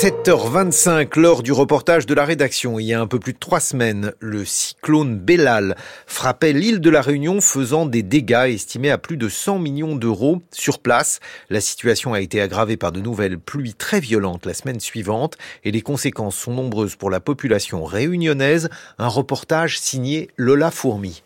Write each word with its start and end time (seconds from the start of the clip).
7h25, 0.00 1.20
lors 1.20 1.42
du 1.42 1.52
reportage 1.52 2.06
de 2.06 2.14
la 2.14 2.24
rédaction, 2.24 2.78
il 2.78 2.86
y 2.86 2.94
a 2.94 3.00
un 3.02 3.06
peu 3.06 3.18
plus 3.18 3.34
de 3.34 3.38
trois 3.38 3.60
semaines, 3.60 4.14
le 4.18 4.46
cyclone 4.46 5.18
Bellal 5.18 5.76
frappait 6.06 6.54
l'île 6.54 6.80
de 6.80 6.88
la 6.88 7.02
Réunion, 7.02 7.42
faisant 7.42 7.84
des 7.84 8.02
dégâts 8.02 8.46
estimés 8.48 8.90
à 8.90 8.96
plus 8.96 9.18
de 9.18 9.28
100 9.28 9.58
millions 9.58 9.96
d'euros 9.96 10.40
sur 10.52 10.78
place. 10.78 11.20
La 11.50 11.60
situation 11.60 12.14
a 12.14 12.22
été 12.22 12.40
aggravée 12.40 12.78
par 12.78 12.92
de 12.92 13.00
nouvelles 13.02 13.38
pluies 13.38 13.74
très 13.74 14.00
violentes 14.00 14.46
la 14.46 14.54
semaine 14.54 14.80
suivante 14.80 15.36
et 15.64 15.70
les 15.70 15.82
conséquences 15.82 16.36
sont 16.36 16.54
nombreuses 16.54 16.96
pour 16.96 17.10
la 17.10 17.20
population 17.20 17.84
réunionnaise. 17.84 18.70
Un 18.96 19.08
reportage 19.08 19.78
signé 19.78 20.30
Lola 20.38 20.70
Fourmi. 20.70 21.22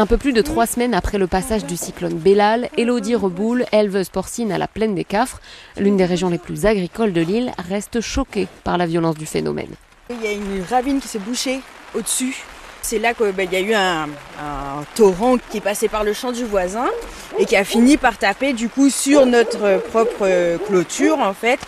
Un 0.00 0.06
peu 0.06 0.16
plus 0.16 0.32
de 0.32 0.40
trois 0.40 0.66
semaines 0.66 0.94
après 0.94 1.18
le 1.18 1.26
passage 1.26 1.66
du 1.66 1.76
cyclone 1.76 2.14
Bellal, 2.14 2.70
Elodie 2.78 3.16
Reboul, 3.16 3.66
éleveuse 3.70 4.08
porcine 4.08 4.50
à 4.50 4.56
la 4.56 4.66
plaine 4.66 4.94
des 4.94 5.04
Cafres, 5.04 5.42
l'une 5.76 5.98
des 5.98 6.06
régions 6.06 6.30
les 6.30 6.38
plus 6.38 6.64
agricoles 6.64 7.12
de 7.12 7.20
l'île, 7.20 7.52
reste 7.58 8.00
choquée 8.00 8.48
par 8.64 8.78
la 8.78 8.86
violence 8.86 9.16
du 9.16 9.26
phénomène. 9.26 9.68
Il 10.08 10.22
y 10.22 10.26
a 10.26 10.32
une 10.32 10.62
ravine 10.70 11.00
qui 11.00 11.08
s'est 11.08 11.18
bouchée 11.18 11.60
au-dessus 11.94 12.42
c'est 12.82 12.98
là 12.98 13.14
qu'il 13.14 13.32
ben, 13.32 13.48
y 13.50 13.56
a 13.56 13.60
eu 13.60 13.74
un, 13.74 14.08
torrent 14.94 15.36
qui 15.50 15.58
est 15.58 15.60
passé 15.60 15.88
par 15.88 16.04
le 16.04 16.12
champ 16.12 16.32
du 16.32 16.44
voisin 16.44 16.86
et 17.38 17.44
qui 17.44 17.56
a 17.56 17.64
fini 17.64 17.96
par 17.96 18.16
taper 18.16 18.52
du 18.52 18.68
coup 18.68 18.90
sur 18.90 19.26
notre 19.26 19.78
propre 19.90 20.58
clôture 20.66 21.18
en 21.18 21.34
fait. 21.34 21.60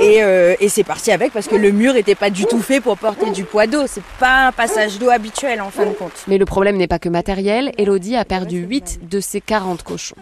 Et, 0.00 0.22
euh, 0.22 0.54
c'est 0.68 0.84
parti 0.84 1.10
avec 1.12 1.32
parce 1.32 1.46
que 1.46 1.56
le 1.56 1.70
mur 1.70 1.94
n'était 1.94 2.14
pas 2.14 2.30
du 2.30 2.44
tout 2.44 2.60
fait 2.60 2.80
pour 2.80 2.98
porter 2.98 3.30
du 3.30 3.44
poids 3.44 3.66
d'eau. 3.66 3.86
C'est 3.86 4.02
pas 4.18 4.48
un 4.48 4.52
passage 4.52 4.98
d'eau 4.98 5.10
habituel 5.10 5.60
en 5.60 5.70
fin 5.70 5.86
de 5.86 5.92
compte. 5.92 6.12
Mais 6.26 6.38
le 6.38 6.44
problème 6.44 6.76
n'est 6.76 6.86
pas 6.86 6.98
que 6.98 7.08
matériel. 7.08 7.72
Elodie 7.78 8.16
a 8.16 8.24
perdu 8.24 8.58
8 8.58 9.08
de 9.08 9.20
ses 9.20 9.40
40 9.40 9.82
cochons. 9.82 10.16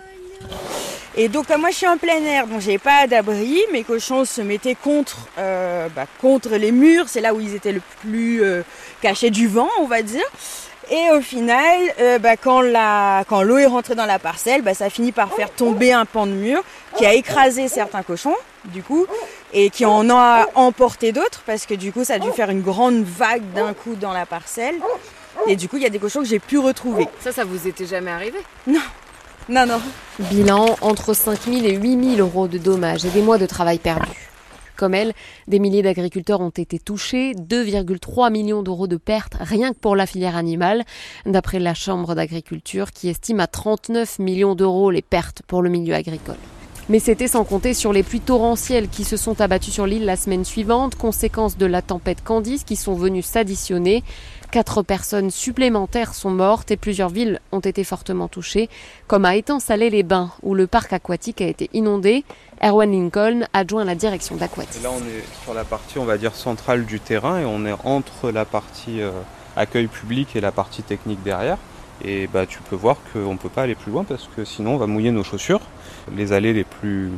Et 1.19 1.29
donc 1.29 1.49
moi 1.57 1.71
je 1.71 1.77
suis 1.77 1.89
en 1.89 1.97
plein 1.97 2.23
air, 2.23 2.47
donc 2.47 2.61
j'ai 2.61 2.77
pas 2.77 3.07
d'abri, 3.07 3.59
mes 3.73 3.85
cochons 3.85 4.27
se 4.27 4.43
mettaient 4.43 4.75
contre, 4.75 5.17
euh, 5.39 5.89
bah, 5.97 6.05
contre 6.21 6.51
les 6.57 6.73
murs, 6.73 7.09
c'est 7.09 7.23
là 7.23 7.33
où 7.33 7.41
ils 7.41 7.55
étaient 7.55 7.73
le 7.73 7.81
plus 8.03 8.43
euh, 8.43 8.63
cachés 9.01 9.31
du 9.31 9.49
vent, 9.49 9.71
on 9.81 9.87
va 9.87 10.03
dire. 10.03 10.27
Et 10.91 11.11
au 11.13 11.23
final, 11.23 11.79
euh, 12.01 12.19
bah, 12.19 12.37
quand 12.37 12.61
l'eau 12.61 13.57
est 13.57 13.67
rentrée 13.67 13.95
dans 13.95 14.05
la 14.05 14.19
parcelle, 14.19 14.61
bah, 14.61 14.75
ça 14.75 14.85
a 14.85 14.91
fini 14.91 15.11
par 15.11 15.33
faire 15.33 15.51
tomber 15.51 15.91
un 15.91 16.05
pan 16.05 16.27
de 16.27 16.33
mur 16.33 16.63
qui 16.99 17.07
a 17.07 17.15
écrasé 17.15 17.67
certains 17.69 18.03
cochons, 18.03 18.37
du 18.67 18.83
coup, 18.83 19.07
et 19.55 19.71
qui 19.71 19.87
en 19.87 20.11
a 20.11 20.47
emporté 20.55 21.13
d'autres, 21.13 21.43
parce 21.47 21.65
que 21.65 21.75
du 21.75 21.93
coup 21.93 22.05
ça 22.05 22.15
a 22.15 22.19
dû 22.19 22.31
faire 22.31 22.51
une 22.51 22.63
grande 22.63 23.05
vague 23.05 23.43
d'un 23.55 23.73
coup 23.73 23.95
dans 23.95 24.13
la 24.13 24.27
parcelle. 24.27 24.77
Et 25.49 25.57
du 25.57 25.69
coup, 25.69 25.77
il 25.77 25.83
y 25.83 25.87
a 25.87 25.91
des 25.91 25.99
cochons 25.99 26.21
que 26.21 26.27
j'ai 26.27 26.39
pu 26.39 26.59
retrouver. 26.59 27.07
Ça, 27.21 27.31
ça 27.31 27.45
vous 27.45 27.69
était 27.69 27.87
jamais 27.87 28.11
arrivé? 28.11 28.39
Non, 28.67 28.81
non, 29.49 29.65
non. 29.67 29.81
Bilan 30.31 30.77
entre 30.81 31.15
5 31.15 31.43
000 31.43 31.67
et 31.67 31.77
8 31.77 32.17
000 32.17 32.27
euros 32.27 32.49
de 32.49 32.59
dommages 32.59 33.05
et 33.05 33.11
des 33.11 33.23
mois 33.23 33.39
de 33.39 33.47
travail 33.47 33.79
perdus. 33.79 34.31
Comme 34.77 34.95
elle, 34.95 35.13
des 35.47 35.59
milliers 35.59 35.83
d'agriculteurs 35.83 36.41
ont 36.41 36.51
été 36.51 36.79
touchés, 36.79 37.33
2,3 37.33 38.31
millions 38.31 38.63
d'euros 38.63 38.87
de 38.87 38.97
pertes 38.97 39.37
rien 39.41 39.73
que 39.73 39.79
pour 39.79 39.97
la 39.97 40.07
filière 40.07 40.37
animale, 40.37 40.85
d'après 41.25 41.61
la 41.61 41.75
Chambre 41.75 42.15
d'agriculture 42.15 42.91
qui 42.91 43.09
estime 43.09 43.41
à 43.41 43.47
39 43.47 44.19
millions 44.19 44.55
d'euros 44.55 44.91
les 44.91 45.03
pertes 45.03 45.43
pour 45.47 45.63
le 45.63 45.71
milieu 45.71 45.95
agricole. 45.95 46.37
Mais 46.89 47.01
c'était 47.01 47.27
sans 47.27 47.43
compter 47.43 47.75
sur 47.75 47.93
les 47.93 48.05
pluies 48.05 48.21
torrentielles 48.21 48.89
qui 48.89 49.03
se 49.03 49.17
sont 49.17 49.41
abattues 49.41 49.73
sur 49.73 49.87
l'île 49.87 50.05
la 50.05 50.15
semaine 50.15 50.45
suivante, 50.45 50.95
conséquence 50.95 51.59
de 51.59 51.67
la 51.67 51.83
tempête 51.83 52.23
Candice 52.23 52.63
qui 52.63 52.77
sont 52.77 52.95
venues 52.95 53.23
s'additionner. 53.23 54.05
Quatre 54.53 54.83
personnes 54.83 55.33
supplémentaires 55.33 56.15
sont 56.15 56.31
mortes 56.31 56.71
et 56.71 56.77
plusieurs 56.77 57.09
villes 57.09 57.41
ont 57.51 57.59
été 57.59 57.83
fortement 57.83 58.29
touchées, 58.29 58.71
comme 59.09 59.25
à 59.25 59.35
Étang-Salé-les-Bains, 59.35 60.31
où 60.45 60.55
le 60.55 60.69
parc 60.69 60.93
aquatique 60.93 61.41
a 61.41 61.49
été 61.49 61.69
inondé. 61.73 62.25
Erwan 62.63 62.93
Lincoln, 62.93 63.49
adjoint 63.53 63.85
la 63.85 63.97
direction 63.97 64.37
d'Aquatis. 64.37 64.81
Là, 64.85 64.91
on 64.93 65.01
est 65.01 65.25
sur 65.43 65.55
la 65.55 65.65
partie, 65.65 65.99
on 65.99 66.05
va 66.05 66.19
dire, 66.19 66.37
centrale 66.37 66.87
du 66.87 67.01
terrain 67.01 67.41
et 67.41 67.45
on 67.45 67.67
est 67.67 67.75
entre 67.83 68.31
la 68.31 68.45
partie 68.45 69.01
euh, 69.01 69.11
accueil 69.57 69.89
public 69.89 70.37
et 70.37 70.41
la 70.41 70.53
partie 70.53 70.85
technique 70.85 71.23
derrière. 71.25 71.59
Et 72.05 72.27
bah, 72.27 72.47
tu 72.47 72.59
peux 72.69 72.77
voir 72.77 72.97
qu'on 73.13 73.33
ne 73.33 73.39
peut 73.39 73.49
pas 73.49 73.63
aller 73.63 73.75
plus 73.75 73.91
loin 73.91 74.05
parce 74.05 74.29
que 74.37 74.45
sinon 74.45 74.75
on 74.75 74.77
va 74.77 74.87
mouiller 74.87 75.11
nos 75.11 75.25
chaussures. 75.25 75.61
Les 76.15 76.33
allées 76.33 76.53
les 76.53 76.65
plus, 76.65 77.11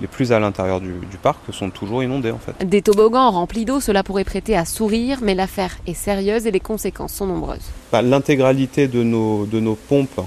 les 0.00 0.06
plus 0.06 0.32
à 0.32 0.40
l'intérieur 0.40 0.80
du, 0.80 0.92
parc 1.22 1.38
sont 1.52 1.70
toujours 1.70 2.02
inondées 2.02 2.30
en 2.30 2.38
fait. 2.38 2.66
Des 2.66 2.82
toboggans 2.82 3.30
remplis 3.30 3.64
d'eau, 3.64 3.80
cela 3.80 4.02
pourrait 4.02 4.24
prêter 4.24 4.56
à 4.56 4.64
sourire, 4.64 5.18
mais 5.22 5.34
l'affaire 5.34 5.78
est 5.86 5.94
sérieuse 5.94 6.46
et 6.46 6.50
les 6.50 6.60
conséquences 6.60 7.14
sont 7.14 7.26
nombreuses. 7.26 7.70
Bah, 7.92 8.02
l'intégralité 8.02 8.88
de 8.88 9.02
nos, 9.02 9.46
de 9.46 9.60
nos 9.60 9.74
pompes 9.74 10.20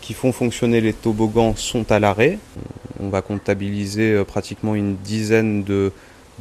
qui 0.00 0.14
font 0.14 0.32
fonctionner 0.32 0.80
les 0.80 0.92
toboggans 0.92 1.54
sont 1.56 1.90
à 1.90 1.98
l'arrêt. 1.98 2.38
On 3.00 3.08
va 3.08 3.22
comptabiliser 3.22 4.12
euh, 4.12 4.24
pratiquement 4.24 4.74
une 4.74 4.96
dizaine 4.96 5.64
de, 5.64 5.92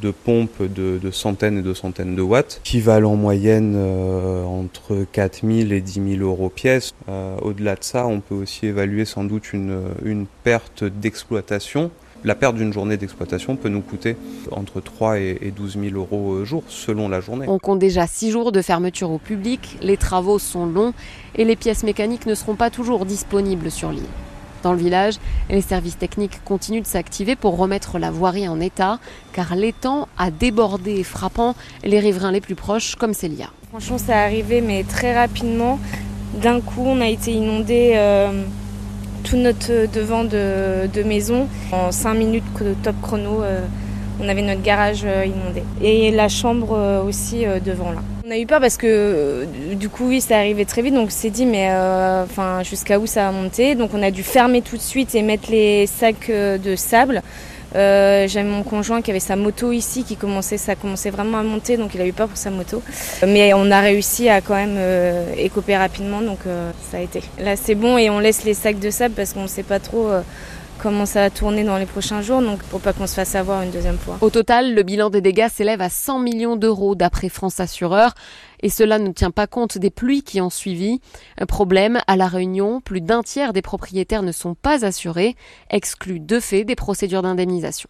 de 0.01 0.11
pompes 0.11 0.61
de, 0.61 0.99
centaines 1.11 1.59
et 1.59 1.61
de 1.61 1.73
centaines 1.73 2.15
de 2.15 2.21
watts, 2.21 2.61
qui 2.63 2.79
valent 2.79 3.11
en 3.11 3.15
moyenne 3.15 3.73
euh, 3.75 4.43
entre 4.43 5.05
4000 5.11 5.71
et 5.71 5.81
10 5.81 6.17
000 6.17 6.23
euros 6.23 6.49
pièce. 6.49 6.93
Euh, 7.09 7.37
au-delà 7.41 7.75
de 7.75 7.83
ça, 7.83 8.05
on 8.07 8.19
peut 8.19 8.35
aussi 8.35 8.67
évaluer 8.67 9.05
sans 9.05 9.23
doute 9.23 9.53
une, 9.53 10.25
perte 10.43 10.83
d'exploitation. 10.83 11.91
La 12.23 12.33
perte 12.33 12.55
d'une 12.55 12.73
journée 12.73 12.97
d'exploitation 12.97 13.55
peut 13.55 13.69
nous 13.69 13.81
coûter 13.81 14.15
entre 14.51 14.81
3 14.81 15.19
et 15.19 15.53
12 15.55 15.77
000 15.91 15.95
euros 15.95 16.43
jour, 16.43 16.63
selon 16.67 17.07
la 17.07 17.21
journée. 17.21 17.45
On 17.47 17.59
compte 17.59 17.79
déjà 17.79 18.07
6 18.07 18.31
jours 18.31 18.51
de 18.51 18.61
fermeture 18.61 19.11
au 19.11 19.19
public, 19.19 19.77
les 19.81 19.97
travaux 19.97 20.39
sont 20.39 20.65
longs 20.65 20.93
et 21.35 21.45
les 21.45 21.55
pièces 21.55 21.83
mécaniques 21.83 22.25
ne 22.25 22.33
seront 22.33 22.55
pas 22.55 22.71
toujours 22.71 23.05
disponibles 23.05 23.69
sur 23.69 23.91
l'île. 23.91 24.01
Dans 24.65 24.73
le 24.73 24.79
village, 24.79 25.19
les 25.51 25.61
services 25.61 25.95
techniques 25.95 26.43
continuent 26.43 26.81
de 26.81 26.87
s'activer 26.87 27.35
pour 27.35 27.55
remettre 27.55 27.99
la 27.99 28.09
voirie 28.09 28.47
en 28.47 28.59
état, 28.59 28.97
car 29.31 29.55
l'étang 29.55 30.07
a 30.17 30.31
débordé, 30.31 31.03
frappant 31.03 31.53
les 31.83 31.99
riverains 31.99 32.31
les 32.31 32.41
plus 32.41 32.55
proches, 32.55 32.95
comme 32.95 33.13
Célia. 33.13 33.51
Franchement, 33.69 33.99
ça 33.99 34.17
arrivé, 34.23 34.61
mais 34.61 34.83
très 34.83 35.13
rapidement. 35.13 35.77
D'un 36.41 36.61
coup, 36.61 36.81
on 36.83 36.99
a 36.99 37.07
été 37.07 37.31
inondé 37.31 37.91
euh, 37.93 38.41
tout 39.23 39.37
notre 39.37 39.85
devant 39.93 40.23
de, 40.23 41.03
maison. 41.03 41.47
En 41.71 41.91
5 41.91 42.15
minutes 42.15 42.43
de 42.59 42.73
top 42.81 42.95
chrono, 43.03 43.43
euh, 43.43 43.61
on 44.19 44.27
avait 44.27 44.41
notre 44.41 44.63
garage 44.63 45.03
euh, 45.05 45.27
inondé. 45.27 45.61
Et 45.79 46.09
la 46.09 46.27
chambre 46.27 47.03
aussi 47.05 47.45
devant 47.63 47.91
là. 47.91 48.01
On 48.27 48.31
a 48.31 48.39
eu 48.39 48.47
peur 48.47 48.59
parce 48.59 48.77
que 48.77 48.87
euh, 48.87 49.45
du 49.75 49.87
coup 49.87 50.07
oui 50.07 50.19
ça 50.19 50.37
arrivait 50.37 50.65
très 50.65 50.81
vite. 50.81 50.95
Donc 50.95 51.07
on 51.07 51.11
s'est 51.11 51.29
dit 51.29 51.45
mais 51.45 51.67
euh, 51.69 52.23
enfin 52.23 52.63
jusqu'à 52.63 52.97
où 52.97 53.05
ça 53.05 53.25
va 53.25 53.31
monter 53.31 53.75
donc 53.75 53.93
on 53.93 54.01
a 54.01 54.09
dû 54.09 54.23
fermer 54.23 54.63
tout 54.63 54.77
de 54.77 54.81
suite 54.81 55.13
et 55.13 55.21
mettre 55.21 55.51
les 55.51 55.85
sacs 55.85 56.31
euh, 56.31 56.57
de 56.57 56.75
sable. 56.75 57.21
J'avais 57.75 58.43
mon 58.43 58.63
conjoint 58.63 59.03
qui 59.03 59.11
avait 59.11 59.19
sa 59.19 59.35
moto 59.35 59.71
ici 59.71 60.03
qui 60.03 60.15
commençait 60.15 60.57
ça 60.57 60.73
commençait 60.75 61.11
vraiment 61.11 61.37
à 61.37 61.43
monter. 61.43 61.77
Donc 61.77 61.93
il 61.93 62.01
a 62.01 62.07
eu 62.07 62.13
peur 62.13 62.27
pour 62.27 62.37
sa 62.37 62.49
moto. 62.49 62.81
Mais 63.27 63.53
on 63.53 63.69
a 63.69 63.81
réussi 63.81 64.27
à 64.27 64.41
quand 64.41 64.55
même 64.55 64.79
écoper 65.37 65.77
rapidement. 65.77 66.21
Donc 66.21 66.39
ça 66.89 66.97
a 66.97 67.01
été. 67.01 67.21
Là 67.37 67.55
c'est 67.57 67.75
bon 67.75 67.97
et 67.97 68.09
on 68.09 68.19
laisse 68.19 68.43
les 68.43 68.55
sacs 68.55 68.79
de 68.79 68.89
sable 68.89 69.13
parce 69.13 69.33
qu'on 69.33 69.43
ne 69.43 69.47
sait 69.47 69.63
pas 69.63 69.79
trop 69.79 70.09
comment 70.81 71.05
ça 71.05 71.21
va 71.21 71.29
tourner 71.29 71.63
dans 71.63 71.77
les 71.77 71.85
prochains 71.85 72.21
jours, 72.21 72.41
donc 72.41 72.61
pour 72.63 72.81
pas 72.81 72.93
qu'on 72.93 73.07
se 73.07 73.13
fasse 73.13 73.35
avoir 73.35 73.61
une 73.61 73.71
deuxième 73.71 73.97
fois. 73.97 74.17
Au 74.21 74.29
total, 74.29 74.73
le 74.73 74.83
bilan 74.83 75.09
des 75.09 75.21
dégâts 75.21 75.47
s'élève 75.49 75.81
à 75.81 75.89
100 75.89 76.19
millions 76.19 76.55
d'euros 76.55 76.95
d'après 76.95 77.29
France 77.29 77.59
Assureur, 77.59 78.13
et 78.61 78.69
cela 78.69 78.99
ne 78.99 79.11
tient 79.11 79.31
pas 79.31 79.47
compte 79.47 79.77
des 79.77 79.89
pluies 79.89 80.23
qui 80.23 80.41
ont 80.41 80.49
suivi. 80.49 81.01
Un 81.39 81.45
problème, 81.45 81.99
à 82.07 82.15
La 82.15 82.27
Réunion, 82.27 82.81
plus 82.81 83.01
d'un 83.01 83.23
tiers 83.23 83.53
des 83.53 83.61
propriétaires 83.61 84.23
ne 84.23 84.31
sont 84.31 84.55
pas 84.55 84.85
assurés, 84.85 85.35
exclus 85.69 86.19
de 86.19 86.39
fait 86.39 86.63
des 86.63 86.75
procédures 86.75 87.21
d'indemnisation. 87.21 87.89